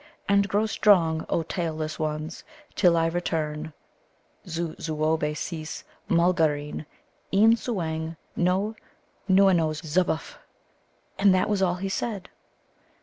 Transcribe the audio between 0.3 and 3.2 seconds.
grow strong, O tailless ones, till I